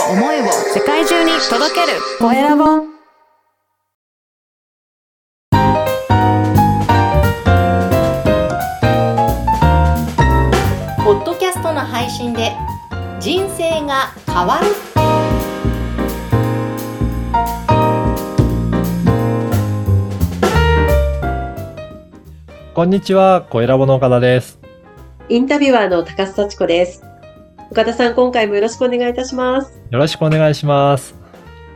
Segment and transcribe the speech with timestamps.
[0.00, 2.64] を思いを世界中に届けるコエラボ
[11.04, 12.52] ポッドキャストの配信で
[13.20, 14.66] 人生が変わる
[22.74, 24.58] こんにちは、小ラボの岡田です。
[25.28, 27.13] インタビュアーの高須幸子です。
[27.74, 29.82] 岡田さん、今回もよろしくお願いいたします。
[29.90, 31.16] よろしくお願いします。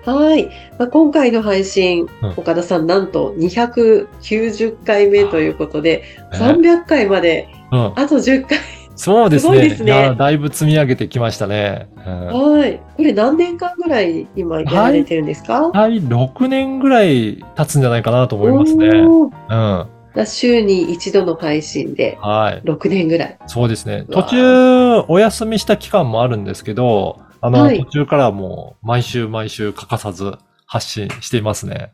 [0.05, 0.47] はい。
[0.79, 8.59] まあ、今回の配信、うん岡田さん、なんと290回目ということで、え300回までうん、あと10回。
[8.95, 9.55] そうですね。
[9.55, 11.89] すごいですねやだいぶ積み上げてきましたね。
[12.07, 12.27] うん
[12.59, 12.81] はい。
[12.97, 18.87] これ何年間ぐらい今やられてるんですか、はい、6年ぐらい経つんじゃないかなと思いますね。
[18.87, 19.87] うん。
[20.15, 22.63] だ週に一度の配信ではい。
[22.67, 23.39] 6年ぐらい。
[23.47, 24.07] そうですね。
[24.11, 30.33] 途中、お休みした期間もあるんですけど、あの、はい途中からもう、毎週毎週欠かさず
[30.67, 31.93] 発信していますね。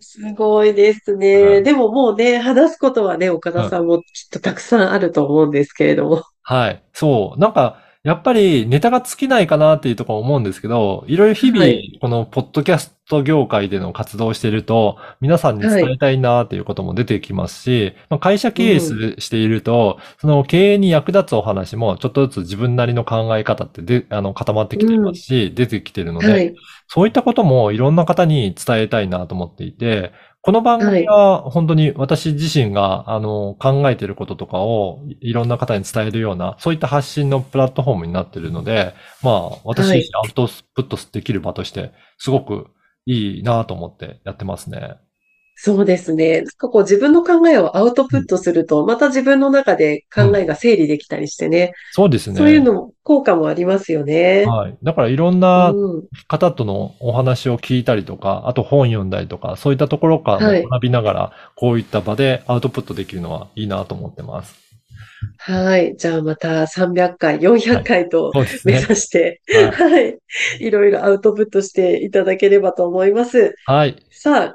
[0.00, 1.60] すごいですうね。
[1.60, 6.22] んでももうね、話すことはね、岡田さんもきっとたくさんあると思うんですけれども。
[6.42, 6.82] はい。
[6.92, 7.40] そう。
[7.40, 26.54] なんか、やっぱりネタが尽きないかなっていうところ思うんですけど、いろいろ日々はい、このポッドキャスト業界での活動をしていると、皆さんに伝えたいなっていうことも出てきますし、まあ、会社経営していると、その経営に役立つお話もちょっとずつ自分なりの考え方ってで、あの、固まってきていますし、出てきているので、はい。
[26.86, 30.12] そういったこともいろんな方に伝えたいなと思っていて、
[30.48, 42.68] この番組は本当に私自身が、あの、考えていることとかをいいろんな方に伝えるような、そういった発信のプラットフォームになっているので、まあ、私自身アウトプットできる場として、すごく
[43.04, 44.96] いいなと思ってやってますね。
[45.60, 46.42] そうですね。
[46.42, 51.72] なんかこう自分の考えをアウトプットすると、また自分の中で考えが整理できたりしてね。
[51.90, 52.38] そうですね。
[52.38, 54.44] そういうのも効果もありますよね。
[54.46, 54.76] はい。
[54.84, 64.56] だからいろんなうん方とのお話を聞いたりとか、あと本読んだりとか、そういったところから学びながら、こういった場でアウトプットできるのはいいなと思ってます。
[65.38, 65.96] はい。
[65.96, 68.74] じゃあまた300回、400回とそうですね。
[68.74, 70.18] 目指して、はいはい。
[70.60, 73.56] いろいろアウトプットしていただければと思います。
[73.66, 73.96] はい。
[74.12, 74.54] さ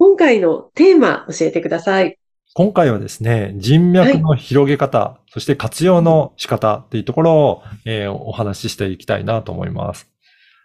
[0.00, 2.18] 今回のテーマ教えてください。
[2.54, 10.10] 今回はですね、人脈の広げ方、そして活用の仕方っていうところを、えーお話ししていきたいなと思います。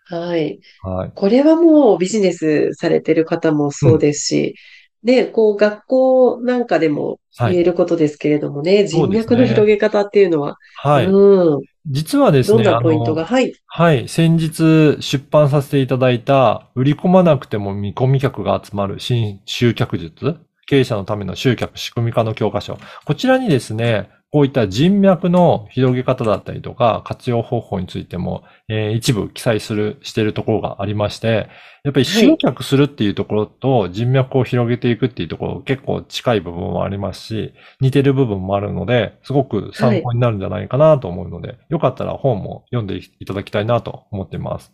[0.05, 0.61] はい。
[0.83, 1.11] はい。
[1.13, 4.55] これはもうビジネスされてる方もそうですし、
[5.03, 7.55] ね、こう学校なんかでもはい。
[7.55, 11.07] 言えることですけれどもね、人そうですね脈の広げ方っていうのは、はい。
[11.07, 14.07] うん、実はですね、どんなポイントが、はい、はい。
[14.07, 22.77] 先日出版させていただいた、売り込まなくても見込み客が集まる新集客術、経営者のための集客仕組み化の教科書。
[23.05, 31.47] こちらにですね、こういった人脈の広げ方だったりとか、活用方法についても、えー一部記載する、しているところがありまして、
[31.85, 44.73] やっぱり集客するっていうところと人脈を広げていくっていうところ結構近い部分もありますし、似てる部分もあるので、すごく参考になるんじゃないかなと思うので、よかったら本も読んでいただきたいなと思っています。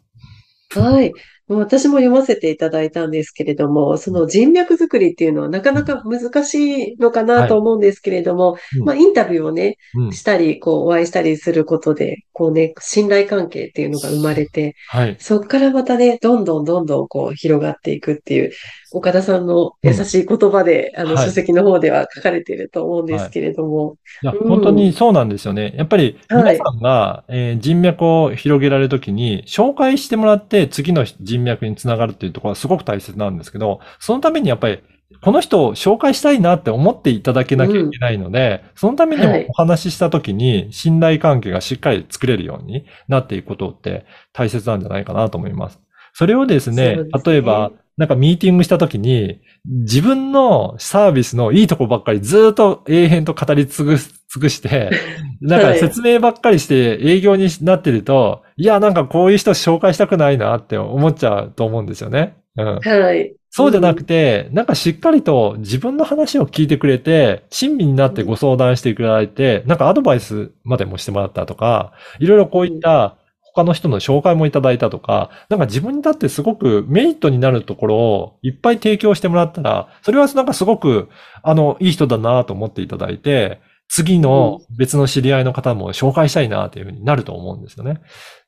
[0.74, 1.14] はい。
[1.58, 8.86] 私も読ませていただいたんですけれども、その人脈作りっていうのはなかなか難しいのかなと思うんですけれども、うん。
[8.86, 10.12] まあインタビューをね、うん。
[10.12, 15.16] したり、こうお会いしたりすることで、こうね、信頼関係っていうのが生まれて、はい。
[15.20, 18.52] そこからまたね、どんどんどんどんこう広がっていくっていう、
[18.94, 21.26] 岡田さんの優しい言葉で、あの、はい。
[21.26, 24.26] 書籍の方では書かれていると思うんですけれども、い。
[24.26, 24.50] や、うん。
[24.50, 25.74] 本当にそうなんですよね。
[25.78, 26.56] やっぱりはい。
[26.56, 34.80] 皆さんが、えー人脈を広げられるときに、紹介してもらって次の人脈につながるっていうところはすごく大切なんですけど、そのためにやっぱり、
[35.22, 45.80] この人を紹介したいなって思っていただけなきゃいけないので、そのためにはいお話ししたときに信頼関係がしっかり作れるようになっていくことって大切なんじゃないかなと思います。
[46.14, 54.90] それをですね、すね例えば、なんかミーティングしたときに、自分のサービスのいいとこばっかりずっと永遠と語り尽くす尽くして、
[55.42, 62.36] なんか説明ばっかりして営業になってると、いや、なんかこういう人紹介したくないなって思っちゃうと思うんですよね。
[62.58, 62.80] うん。
[62.80, 63.34] はい。
[63.50, 73.18] そうじゃなくて、なんかしっかりと自分の話を聞いてくれて、親身になってご相談していただいて、なんかアドバイスまでもしてもらったとか、いろいろこういった
[73.54, 81.10] 他の人の紹介もいただいたとか、なんか自分にとってすごくメリットになるところをいっぱい提供してもらったら、それはなんかすごく、
[81.44, 83.60] あの、いい人だなと思っていただいて、
[83.94, 88.00] 次の別の知り合いの方も紹介したいなというふうになると思うんですよね。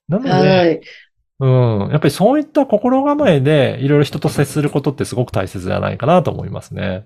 [0.08, 0.82] なので、はい。
[1.40, 1.46] う
[1.90, 1.90] ん。
[1.92, 7.06] やっぱりそういった心構えでいろいろ人と接することってすごく大切じゃないかなと思いますね。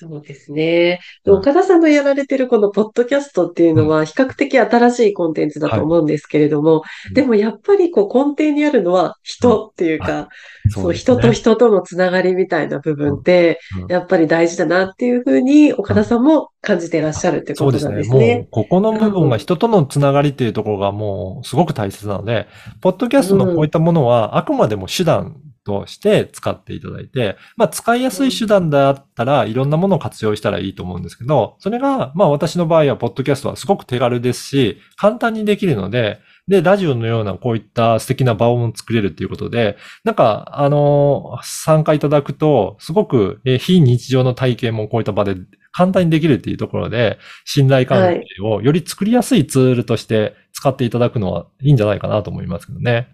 [0.00, 1.00] そうですね。
[1.26, 7.14] 岡田さんのやられてるこのポッドキャストっていうのは比較的新しいコンテンツだと思うんですけれども、い。
[7.14, 10.28] でもやっぱりこう根底にあるのは人っていうか、
[10.70, 11.16] そう、ですね。
[11.16, 13.58] 人と人とのつながりみたいな部分って
[13.88, 18.12] やっぱり大事だなっていうふうに岡田さんも感じていらっしゃるってことなんそうですね。
[18.12, 22.46] もうですね。、ここの部分が人とのつながりっていうところがもうすごく大切なので、
[22.80, 45.36] ポッドキャストのこういったものはあくまでも手段として使っていただいて、まあ使いやすい手段だったらいろんなものを活用したらいいと思うんですけど、それが、まあ私の場合はポッドキャストはすごく手軽ですし、簡単にできるので、で、ラジオのようなこういった素敵な場を作れるっていうことで、なんか、あの参加いただくと、すごく、えー非日常の体験もこういった場で
[45.72, 53.08] 簡単にできるっていうところで、信頼関係をより作りやすいツールとして使っていただくのはいいんじゃないかなと思いますけどね。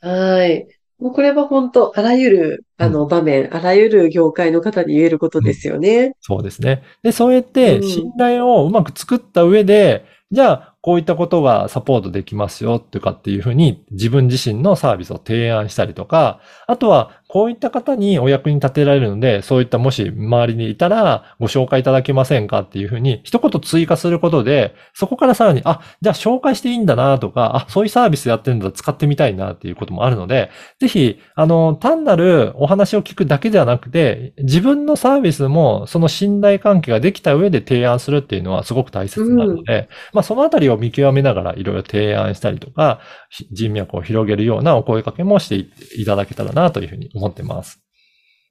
[0.00, 0.81] はい。
[1.02, 6.14] もうこれは本当、あらゆる、あの、場面、あらゆる業界の方に言えることですよね。
[6.20, 6.84] そうですね。
[7.02, 43.00] で、そうやってうん信頼をうまく作った上で、じゃあ、こういったことがサポートできますよとかっていうふうに自分自身のサービスを提案したりとか、あとはこういった方にお役に立てられるので、そういったもし周りにいたらご紹介いただけませんかっていうふうに一言追加することで、そこからさらに、あ、じゃあ紹介していいんだなとか、あ、そういうサービスやってるんだ使ってみたいなっていうこともあるので、ぜひ、あの、単なるお話を聞くだけではなくて、自分のサービスもその信頼関係ができた上で提案するっていうのはすごく大切なので、まあそのあたりを見極めながらいろいろ提案したりとか、
[43.30, 47.82] ひ人脈を広げるようなお声掛けもしていいただけたらなというふうに思ってます。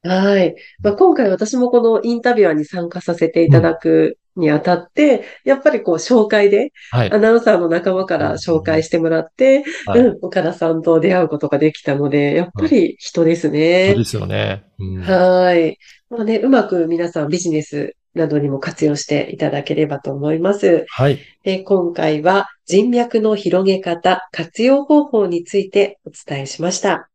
[0.04, 0.56] はい。
[0.82, 7.20] まあ、今回私もこのインタビュアーに参加させていただくにあたって、やっぱりこう紹介で、はいア。
[7.20, 13.96] ナウンサーの仲間から紹介してもらって、はいうん、岡田さんと出会うことができたので、やっぱり人ですそうね。
[13.96, 14.64] ですよね。
[14.80, 15.78] うんはい。
[16.10, 20.86] まあね、うまく皆さんビジネスなどにも活用していただければと思います。
[20.90, 21.20] はい。
[21.44, 27.11] で今回は人脈の広げ方、活用方法についてお伝えしました。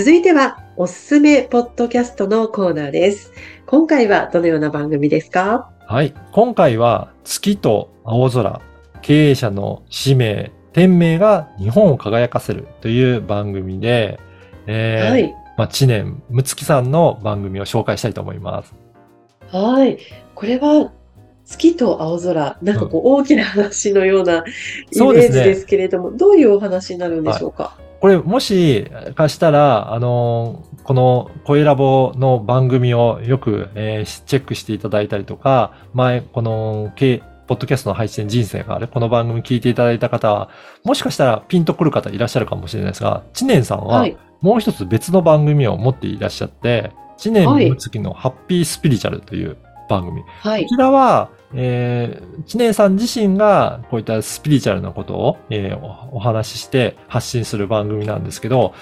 [0.00, 3.34] 続いては、おすすめポッドキャストのコーナーです。
[3.66, 5.68] 今回はどのような番組ですか？
[5.86, 6.14] はい。
[6.32, 8.62] 今回は月と青空、
[9.02, 14.18] 経営者の使命、天命が日本を輝かせるという番組で、
[14.66, 15.34] えーはい。
[15.58, 18.74] まあ、知念むつきさんの番組を紹介したいと思います。
[19.54, 19.98] はい。
[20.34, 20.92] これは、
[21.44, 27.76] 月と青空、なんかこう大きな話のようなイメージですけれども、どういうお話になるんでしょうか？
[28.00, 36.92] これ、もしかしたら、あの、この声ラボの番組をよく、えーチェックしていただいたりとか、前、この、
[37.46, 40.48] ポッドキャストの配信人生がある、この番組聞いていただいた方は、
[40.84, 44.16] もしかしたらピンとくる方いらっしゃるかもしれないですが、知念さんははい。
[44.40, 49.58] もう一つ別の番組を持っていらっしゃって、知念はいむつきのハッピースピリチュアルという
[49.90, 50.22] 番組。
[50.40, 50.68] はいこ。
[50.68, 58.74] ちらは、えー、知念さん自身がこういったスピリチュアルなことを、えーおお話しして発信する番組なんですけど、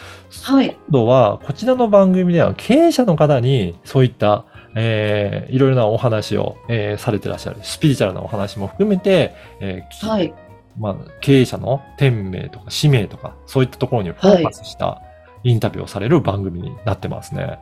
[0.43, 0.71] はい。
[0.71, 4.45] 今度はこちらの番組では経営者の方にそういった、
[4.75, 7.61] えーいろいろなお話を、えーされてらっしゃる。
[7.63, 10.35] スピリチュアルなお話も含めて、えーきはい。
[10.79, 15.03] まあ、経営者の天命とか使命とか、そういったところにフォーカスした
[15.43, 17.59] インタビューをされる番組になってますね。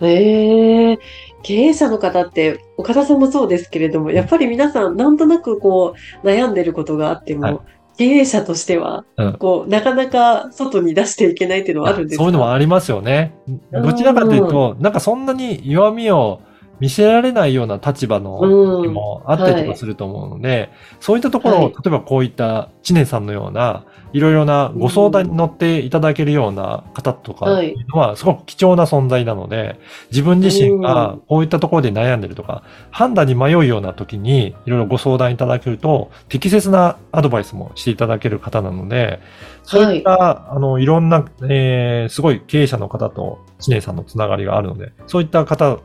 [0.00, 0.98] ええ
[1.42, 7.58] 経営者の方って、岡田さんもそうですけれども、やっぱり皆さん、なんとなくこう、悩んでることがあっても、はい。
[7.98, 9.32] 経営者としては、うん。
[9.34, 12.22] こう、なかなか外に出していけないっていうのはあるんですか？
[12.22, 13.34] そういうのもありますよね。
[13.72, 13.82] うん。
[13.82, 16.40] どちらかというと、なんかそんなに弱みを
[16.80, 18.38] 見せられないような立場の
[18.82, 21.72] 時もあったりとかすると思うので、そういったところを、はい。
[21.72, 29.78] 例えばこういった知念さんのような、いろいろなご相談に乗っていただけるような方とかっていうのは、すごく貴重な存在なので、
[30.10, 39.20] 自分自身がこういったところで悩んでるとか、判断に迷うような時に、いろいろご相談いただけると、適切なアドバイスもしていただける方なので、
[39.62, 45.78] そういった、あの、いろんな、えー、すごい経営者の方と知念さんのつながりがあるので、そういった方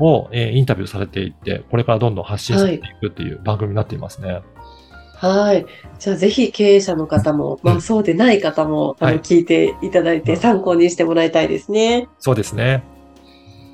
[0.00, 4.42] を、えーインタビューされていって、これからどんどん発信されていくっていう番組になっていますね。
[5.16, 5.64] はい。
[5.98, 12.08] じゃあぜひ経営者の方も、まあそうでない方も、あの、はい聞いていただいて参考にしてもらいたいですね。
[12.18, 12.82] そうですね。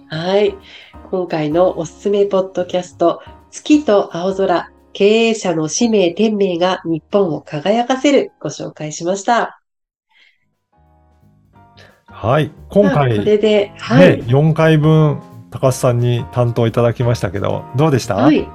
[0.08, 0.54] はい。
[1.10, 9.60] 今回のおすすめポッドキャスト、月と青空、経営者の使命天命が日本を輝かせるご紹介しました。
[12.06, 12.52] はい。
[12.68, 14.22] 今回、これで、はね、い。
[14.24, 15.20] 4回分、
[15.52, 18.16] 高須さんに担当いただきましたけど、どうでした？
[18.16, 18.48] はい。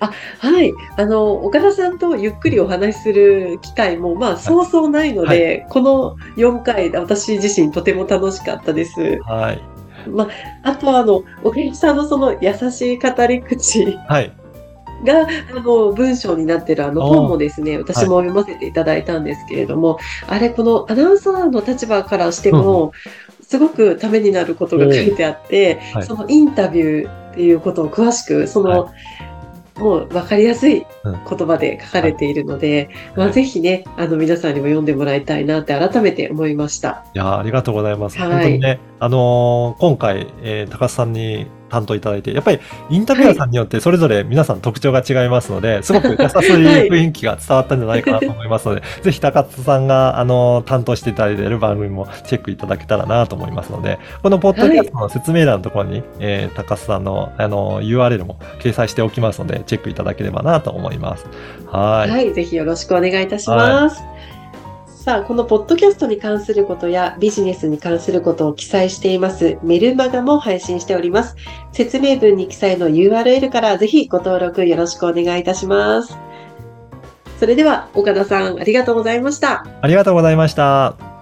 [0.00, 0.74] はい。
[0.98, 9.18] あの、岡田さんとゆっくりお話しする機会も、まあ、そうそうないので、この4回、私自身とても楽しかったです。
[9.22, 9.62] はい。
[10.62, 14.32] あとは、あの、岡田さんのその優しい語り口はい。
[15.04, 15.26] が、
[15.56, 22.92] あの、文章になってるあの本もですね、私も読ませていただいたんですけれども、あれ、このアナウンサーの立場からしても、
[23.46, 26.02] すごくためになることが書いてあって、はい。
[26.04, 28.90] そのインタビューっていうことを詳しく、その、
[29.76, 33.34] もう分かりやすいうん言葉で書かれているので、まあ、はい。
[33.34, 37.04] ぜひね、あの、皆さんにも読んでもらいたいなって改めて思いました。
[37.14, 38.18] いやーありがとうございます。
[38.18, 38.30] はい。
[38.30, 61.26] 本当にね、あのー今回、えー高須さんに担当いただいて、やっぱりインタビュアーさんによってそれぞれ皆さん特徴が違いますので、すごく 優しい雰囲気が伝わったんじゃないかなと思いますので、 ぜひ高須さんが、あのー担当していただいている番組もチェックいただけたらなと思いますので、このポッドキャストの説明欄のところに、えー高須さんの、あのー URL も掲載しておきますので、チェックいただければなと思います。
[61.70, 62.10] はい。
[62.10, 64.02] はい、ぜひよろしくお願いいたします。
[65.04, 71.36] さあ、このポッドキャストに関することやビジネスに関することを記載していますメルマガも配信しております。
[71.72, 76.16] 説明文に記載の URL からぜひご登録よろしくお願いいたします。
[77.38, 79.66] それでは、岡田さん、ありがとうございました。
[79.82, 81.13] ありがとうございました。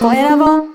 [0.00, 0.69] 声